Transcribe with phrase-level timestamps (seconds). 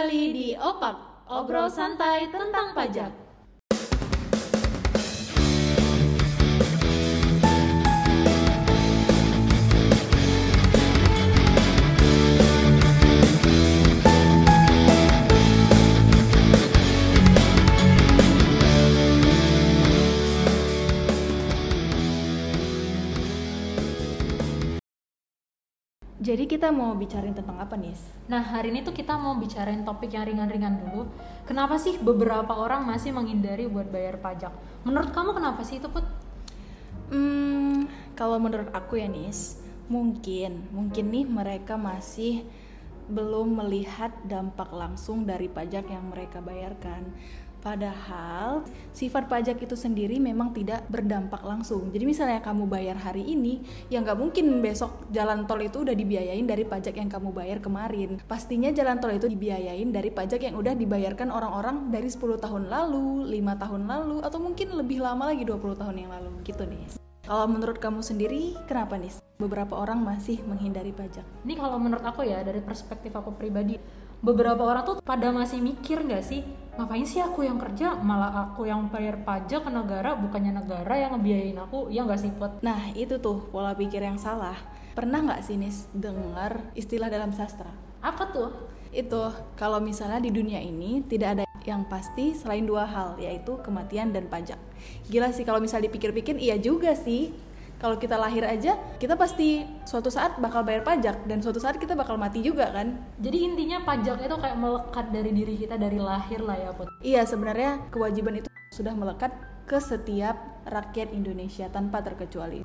[0.00, 3.29] kembali di Opak, obrol santai tentang pajak.
[26.20, 27.96] Jadi kita mau bicarain tentang apa nih?
[28.28, 31.08] Nah, hari ini tuh kita mau bicarain topik yang ringan-ringan dulu.
[31.48, 34.52] Kenapa sih beberapa orang masih menghindari buat bayar pajak?
[34.84, 36.04] Menurut kamu kenapa sih itu, Put?
[37.08, 42.44] Hmm, kalau menurut aku ya Nis, mungkin mungkin nih mereka masih
[43.10, 47.16] belum melihat dampak langsung dari pajak yang mereka bayarkan.
[47.60, 48.64] Padahal
[48.96, 51.92] sifat pajak itu sendiri memang tidak berdampak langsung.
[51.92, 53.60] Jadi misalnya kamu bayar hari ini,
[53.92, 58.16] ya nggak mungkin besok jalan tol itu udah dibiayain dari pajak yang kamu bayar kemarin.
[58.24, 63.28] Pastinya jalan tol itu dibiayain dari pajak yang udah dibayarkan orang-orang dari 10 tahun lalu,
[63.28, 66.96] lima tahun lalu, atau mungkin lebih lama lagi 20 tahun yang lalu gitu nih.
[67.30, 71.22] Kalau menurut kamu sendiri, kenapa nih beberapa orang masih menghindari pajak?
[71.46, 73.78] Ini kalau menurut aku ya dari perspektif aku pribadi,
[74.18, 76.44] beberapa orang tuh pada masih mikir nggak sih
[76.80, 81.12] ngapain sih aku yang kerja malah aku yang bayar pajak ke negara bukannya negara yang
[81.12, 82.64] ngebiayain aku ya nggak sih Put?
[82.64, 84.56] Nah itu tuh pola pikir yang salah.
[84.96, 87.68] Pernah nggak sih Nis dengar istilah dalam sastra?
[88.00, 88.48] Apa tuh?
[88.96, 89.28] Itu
[89.60, 94.32] kalau misalnya di dunia ini tidak ada yang pasti selain dua hal yaitu kematian dan
[94.32, 94.56] pajak.
[95.12, 97.36] Gila sih kalau misal dipikir-pikir iya juga sih
[97.80, 101.96] kalau kita lahir aja kita pasti suatu saat bakal bayar pajak dan suatu saat kita
[101.96, 102.92] bakal mati juga kan?
[103.16, 106.92] Jadi intinya pajak itu kayak melekat dari diri kita dari lahir lah ya Put.
[107.00, 109.32] Iya sebenarnya kewajiban itu sudah melekat
[109.64, 110.36] ke setiap
[110.68, 112.60] rakyat Indonesia tanpa terkecuali.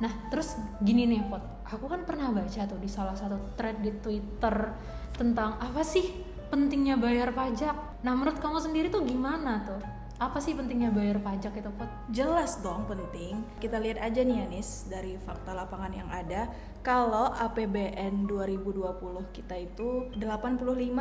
[0.00, 1.44] Nah terus gini nih Put.
[1.68, 4.72] Aku kan pernah baca tuh di salah satu thread di Twitter
[5.12, 6.08] tentang apa sih
[6.48, 8.00] pentingnya bayar pajak.
[8.00, 11.90] Nah menurut kamu sendiri tuh gimana tuh apa sih pentingnya bayar pajak itu Pot?
[12.14, 13.42] Jelas dong penting.
[13.58, 16.46] Kita lihat aja nih Anis dari fakta lapangan yang ada.
[16.86, 18.94] Kalau APBN 2020
[19.34, 20.94] kita itu 85,56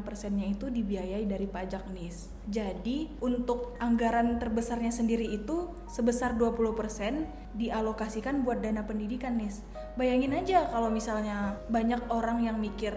[0.00, 2.32] persennya itu dibiayai dari pajak nis.
[2.48, 9.60] Jadi untuk anggaran terbesarnya sendiri itu sebesar 20 persen dialokasikan buat dana pendidikan nis.
[10.00, 12.96] Bayangin aja kalau misalnya banyak orang yang mikir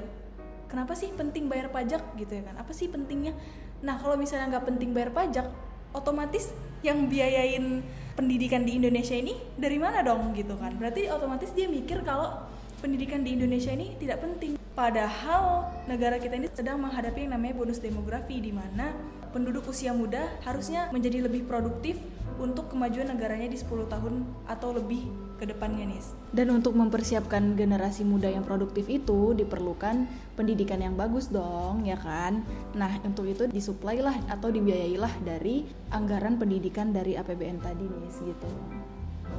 [0.69, 2.56] kenapa sih penting bayar pajak gitu ya kan?
[2.59, 3.31] Apa sih pentingnya?
[3.85, 5.46] Nah kalau misalnya nggak penting bayar pajak,
[5.94, 6.50] otomatis
[6.81, 7.85] yang biayain
[8.18, 10.73] pendidikan di Indonesia ini dari mana dong gitu kan?
[10.73, 12.50] Berarti otomatis dia mikir kalau
[12.81, 14.57] pendidikan di Indonesia ini tidak penting.
[14.73, 18.91] Padahal negara kita ini sedang menghadapi yang namanya bonus demografi di mana
[19.31, 21.96] penduduk usia muda harusnya menjadi lebih produktif
[22.35, 26.01] untuk kemajuan negaranya di 10 tahun atau lebih ke depannya nih.
[26.31, 32.44] Dan untuk mempersiapkan generasi muda yang produktif itu diperlukan pendidikan yang bagus dong, ya kan?
[32.75, 38.50] Nah, untuk itu disuplai lah atau dibiayailah dari anggaran pendidikan dari APBN tadi nih, gitu.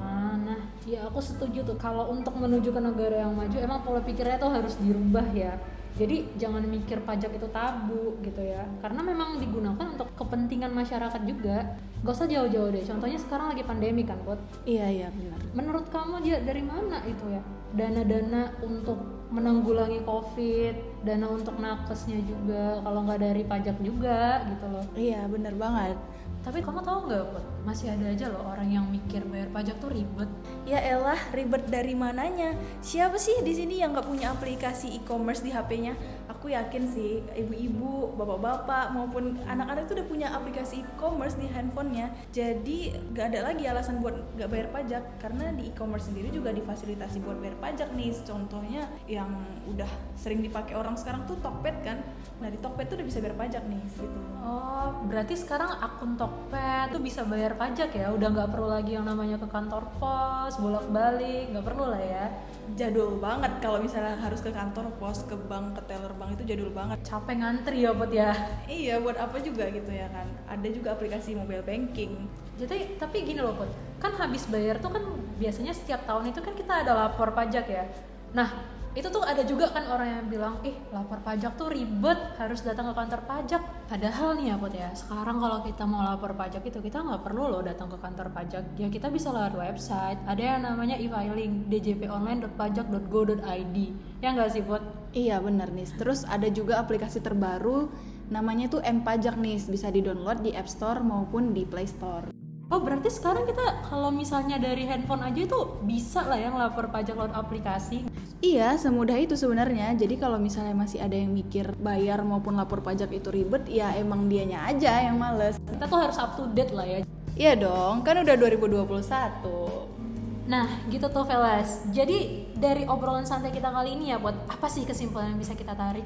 [0.00, 4.00] Ah, nah, ya aku setuju tuh kalau untuk menuju ke negara yang maju emang pola
[4.04, 5.58] pikirnya tuh harus dirubah ya
[5.96, 8.68] jadi jangan mikir pajak itu tabu gitu ya.
[8.84, 11.80] Karena memang digunakan untuk kepentingan masyarakat juga.
[12.04, 12.84] Gak usah jauh-jauh deh.
[12.84, 14.36] Contohnya sekarang lagi pandemi kan buat
[14.68, 15.40] iya iya benar.
[15.56, 17.40] Menurut kamu dia dari mana itu ya?
[17.72, 24.84] Dana-dana untuk menanggulangi covid dana untuk nakesnya juga kalau nggak dari pajak juga gitu loh.
[24.94, 25.98] Iya bener banget
[26.46, 27.44] tapi kamu tahu nggak, Put?
[27.66, 30.30] Masih ada aja loh orang yang mikir bayar pajak tuh ribet.
[30.62, 32.54] Ya elah, ribet dari mananya?
[32.78, 35.98] Siapa sih di sini yang nggak punya aplikasi e-commerce di HP-nya?
[36.30, 42.14] Aku yakin sih, ibu-ibu, bapak-bapak maupun anak-anak itu udah punya aplikasi e-commerce di handphonenya.
[42.30, 47.26] Jadi nggak ada lagi alasan buat nggak bayar pajak karena di e-commerce sendiri juga difasilitasi
[47.26, 48.14] buat bayar pajak nih.
[48.22, 49.34] Contohnya yang
[49.66, 52.06] udah sering dipakai orang sekarang tuh Tokped kan.
[52.38, 54.20] Nah di Tokped tuh udah bisa bayar pajak nih, gitu.
[54.46, 58.12] Oh, berarti sekarang akun Tokped Tokped tuh bisa bayar pajak ya.
[58.12, 62.28] Udah nggak perlu lagi yang namanya ke kantor pos bolak balik nggak perlu lah ya.
[62.76, 66.68] Jadul banget kalau misalnya harus ke kantor pos ke bank ke teller bank itu jadul
[66.76, 67.00] banget.
[67.08, 68.36] Capek ngantri ya buat ya.
[68.68, 70.28] Iya buat apa juga gitu ya kan.
[70.44, 72.28] Ada juga aplikasi mobile banking.
[72.60, 73.72] Jadi tapi gini loh put.
[73.96, 75.08] Kan habis bayar tuh kan
[75.40, 77.88] biasanya setiap tahun itu kan kita ada lapor pajak ya.
[78.36, 82.64] Nah itu tuh ada juga kan orang yang bilang ih lapor pajak tuh ribet harus
[82.64, 83.60] datang ke kantor pajak.
[83.92, 87.52] Padahal nih ya Put ya sekarang kalau kita mau lapor pajak itu kita nggak perlu
[87.52, 88.64] loh datang ke kantor pajak.
[88.80, 90.16] Ya kita bisa lewat website.
[90.24, 93.76] Ada yang namanya e-filing djponline.pajak.go.id
[94.24, 94.82] ya nggak sih Put?
[95.12, 97.88] iya bener nih terus ada juga aplikasi terbaru
[98.32, 102.45] namanya tuh M Pajak nih bisa di download di App Store maupun di Play Store
[102.66, 107.14] Oh berarti sekarang kita kalau misalnya dari handphone aja itu bisa lah ya ngelapor pajak
[107.14, 108.02] lewat aplikasi.
[108.42, 109.94] Iya, semudah itu sebenarnya.
[109.94, 114.26] Jadi kalau misalnya masih ada yang mikir bayar maupun lapor pajak itu ribet, ya emang
[114.26, 115.62] dianya aja yang males.
[115.62, 117.06] Kita tuh harus up to date lah ya.
[117.38, 120.50] Iya dong, kan udah 2021.
[120.50, 121.86] Nah gitu tuh Velas.
[121.94, 125.78] Jadi dari obrolan santai kita kali ini ya buat apa sih kesimpulan yang bisa kita
[125.78, 126.04] tarik?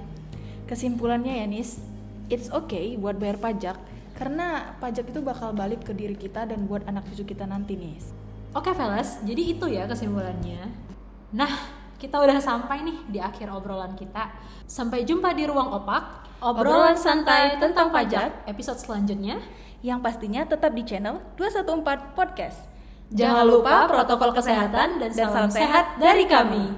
[0.69, 1.81] Kesimpulannya ya Nis,
[2.29, 3.81] it's okay buat bayar pajak
[4.21, 8.13] karena pajak itu bakal balik ke diri kita dan buat anak cucu kita nanti Nis.
[8.53, 10.69] Oke Velas, jadi itu ya kesimpulannya.
[11.33, 11.49] Nah,
[11.97, 14.29] kita udah sampai nih di akhir obrolan kita.
[14.69, 19.41] Sampai jumpa di ruang opak, obrolan santai tentang pajak episode selanjutnya.
[19.81, 22.61] Yang pastinya tetap di channel 214 Podcast.
[23.09, 26.77] Jangan lupa protokol kesehatan dan salam sehat dari kami.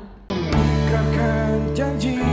[1.75, 2.32] Janji